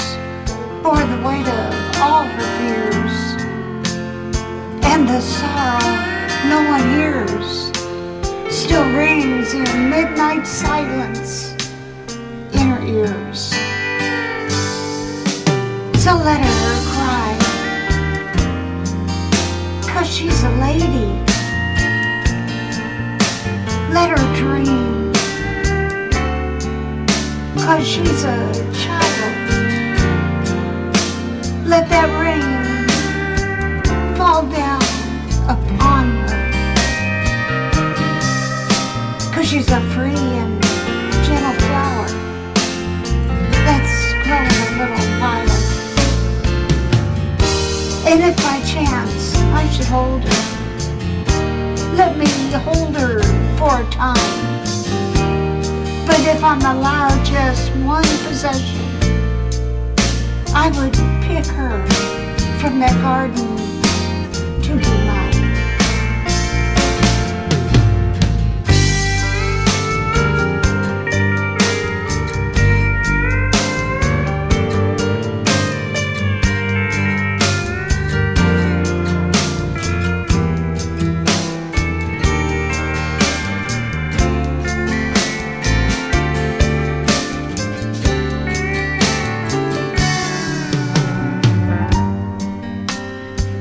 bore 0.83 1.07
the 1.12 1.23
weight 1.25 1.47
of 1.47 2.01
all 2.03 2.25
her 2.25 2.59
fears 2.59 3.30
and 4.83 5.09
the 5.09 5.20
sorrow 5.20 6.11
no 6.49 6.62
one 6.68 6.83
hears 6.99 7.70
still 8.51 8.85
rings 8.97 9.53
in 9.53 9.91
midnight 9.91 10.47
silence 10.47 11.55
in 12.53 12.66
her 12.68 12.83
ears. 12.85 13.51
So 16.03 16.14
let 16.16 16.41
her 16.41 16.74
cry, 16.93 17.31
cause 19.93 20.09
she's 20.09 20.43
a 20.43 20.51
lady. 20.66 21.09
Let 23.93 24.11
her 24.16 24.26
dream, 24.35 25.12
cause 27.57 27.87
she's 27.87 28.24
a 28.24 28.53
child. 28.72 29.35
Let 31.66 31.89
that 31.89 32.09
rain 32.20 32.49
fall 34.31 34.47
down 34.47 34.81
upon 35.49 36.05
her. 36.22 36.39
Cause 39.35 39.47
she's 39.49 39.68
a 39.72 39.81
free 39.93 40.24
and 40.43 40.62
gentle 41.26 41.57
flower 41.66 42.07
that's 43.66 43.97
growing 44.22 44.61
a 44.66 44.74
little 44.78 45.07
wild. 45.20 45.51
And 48.07 48.18
if 48.28 48.37
by 48.37 48.59
chance 48.74 49.35
I 49.62 49.68
should 49.70 49.87
hold 49.87 50.22
her, 50.22 50.43
let 51.97 52.16
me 52.16 52.31
hold 52.68 52.95
her 52.99 53.20
for 53.59 53.81
a 53.83 53.91
time. 53.91 54.55
But 56.07 56.20
if 56.20 56.45
I'm 56.45 56.62
allowed 56.76 57.24
just 57.26 57.72
one 57.78 58.11
possession, 58.28 58.87
I 60.55 60.70
would 60.78 60.95
pick 61.26 61.47
her 61.47 61.85
from 62.61 62.78
that 62.78 62.95
garden 63.03 63.60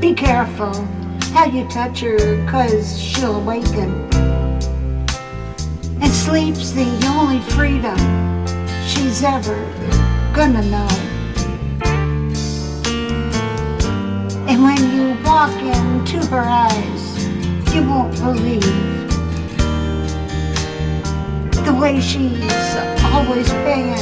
be 0.10 0.16
careful 0.16 0.99
how 1.40 1.46
you 1.46 1.66
touch 1.70 2.02
her, 2.02 2.46
cause 2.50 3.00
she'll 3.00 3.38
awaken. 3.38 3.90
And 6.02 6.12
sleep's 6.12 6.72
the 6.74 6.90
only 7.16 7.40
freedom 7.52 7.98
she's 8.86 9.24
ever 9.24 9.56
gonna 10.36 10.62
know. 10.64 10.90
And 14.50 14.62
when 14.62 14.82
you 14.94 15.16
walk 15.24 15.56
into 15.62 16.18
her 16.28 16.44
eyes, 16.44 17.74
you 17.74 17.88
won't 17.88 18.14
believe 18.18 18.62
the 21.64 21.74
way 21.80 22.02
she's 22.02 22.76
always 23.14 23.50
been 23.64 23.96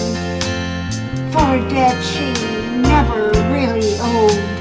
for 1.31 1.53
a 1.53 1.69
debt 1.69 2.03
she 2.03 2.33
never 2.81 3.29
really 3.53 3.95
owed 3.99 4.56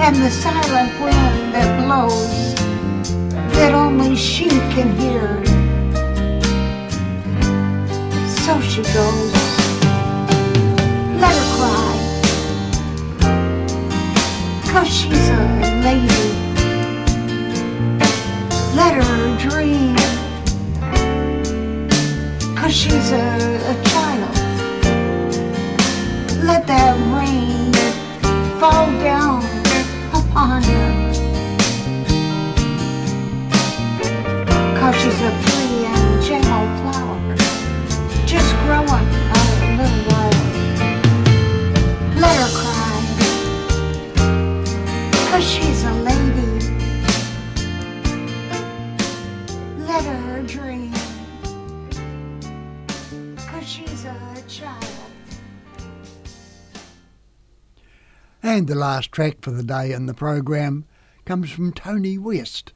and 0.00 0.16
the 0.16 0.30
silent 0.30 0.92
wind 1.02 1.52
that 1.54 1.68
blows 1.84 2.54
that 3.54 3.74
only 3.74 4.14
she 4.14 4.48
can 4.48 4.88
hear. 4.96 5.44
So 8.44 8.60
she 8.60 8.82
goes, 8.94 9.32
let 11.22 11.34
her 11.40 11.48
cry, 11.56 11.94
cause 14.70 14.88
she's 14.88 15.28
a 15.28 15.44
lady. 15.86 16.26
Let 18.80 18.92
her 19.02 19.36
dream, 19.48 19.96
cause 22.56 22.72
she's 22.72 23.10
a, 23.10 23.26
a 23.72 23.74
child. 23.90 24.36
Let 26.44 26.66
that 26.68 26.94
rain 27.12 27.72
fall 28.60 28.86
down 29.02 29.27
her. 30.46 30.60
Cause 34.78 34.94
she's 34.94 35.20
a 35.20 35.32
free 35.42 35.84
and 35.86 36.22
gentle 36.22 36.66
flower, 36.78 37.18
just 38.24 38.50
growing 38.64 39.08
out 39.34 39.48
of 39.52 39.62
a 39.62 39.70
little 39.80 40.02
while. 40.10 40.38
Let 42.22 42.36
her 42.42 42.50
cry, 42.56 42.67
And 58.50 58.66
the 58.66 58.74
last 58.74 59.12
track 59.12 59.42
for 59.42 59.50
the 59.50 59.62
day 59.62 59.92
in 59.92 60.06
the 60.06 60.14
program 60.14 60.86
comes 61.26 61.50
from 61.50 61.70
Tony 61.70 62.16
West. 62.16 62.72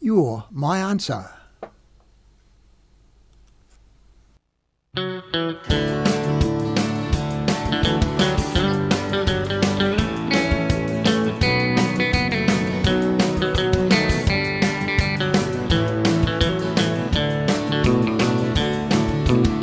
You're 0.00 0.46
my 0.50 0.78
answer. 0.78 1.32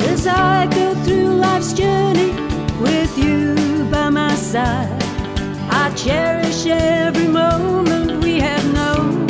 As 0.04 0.28
I 0.28 0.68
go 0.72 0.94
through 1.02 1.34
life's 1.34 1.72
journey 1.72 2.30
with 2.80 3.18
you 3.18 3.88
by 3.90 4.10
my 4.10 4.32
side, 4.36 5.03
cherish 5.96 6.66
every 6.66 7.28
moment 7.28 8.22
we 8.22 8.40
have 8.40 8.64
known. 8.72 9.26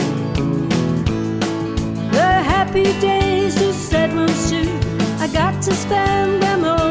The 2.11 2.33
happy 2.53 2.85
days, 3.01 3.55
the 3.57 3.73
sad 3.73 4.15
ones 4.15 4.51
too. 4.51 4.71
I 5.19 5.29
got 5.29 5.63
to 5.63 5.75
spend 5.75 6.43
them 6.43 6.65
all 6.65 6.84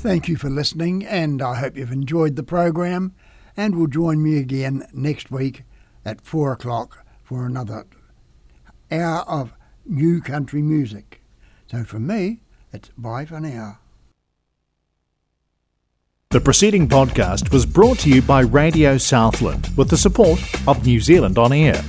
Thank 0.00 0.28
you 0.28 0.36
for 0.36 0.48
listening, 0.48 1.04
and 1.04 1.42
I 1.42 1.56
hope 1.56 1.76
you've 1.76 1.92
enjoyed 1.92 2.36
the 2.36 2.42
program. 2.42 3.14
And 3.56 3.74
will 3.74 3.88
join 3.88 4.22
me 4.22 4.38
again 4.38 4.86
next 4.92 5.32
week 5.32 5.64
at 6.04 6.20
four 6.20 6.52
o'clock 6.52 7.04
for 7.24 7.44
another 7.44 7.84
hour 8.90 9.28
of 9.28 9.54
new 9.84 10.20
country 10.20 10.62
music. 10.62 11.20
So 11.66 11.82
from 11.82 12.06
me, 12.06 12.40
it's 12.72 12.90
bye 12.96 13.24
for 13.24 13.40
now. 13.40 13.80
The 16.30 16.40
preceding 16.40 16.86
podcast 16.86 17.52
was 17.52 17.66
brought 17.66 17.98
to 18.00 18.10
you 18.10 18.22
by 18.22 18.42
Radio 18.42 18.98
Southland 18.98 19.68
with 19.76 19.88
the 19.88 19.96
support 19.96 20.38
of 20.68 20.86
New 20.86 21.00
Zealand 21.00 21.38
On 21.38 21.52
Air. 21.52 21.82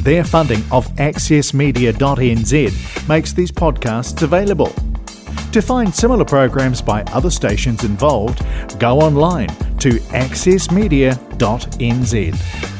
Their 0.00 0.24
funding 0.24 0.62
of 0.70 0.86
accessmedia.nz 0.96 3.08
makes 3.08 3.32
these 3.32 3.50
podcasts 3.50 4.22
available. 4.22 4.72
To 5.52 5.62
find 5.62 5.94
similar 5.94 6.26
programs 6.26 6.82
by 6.82 7.04
other 7.04 7.30
stations 7.30 7.84
involved, 7.84 8.44
go 8.78 9.00
online 9.00 9.48
to 9.78 9.92
accessmedia.nz. 10.12 12.77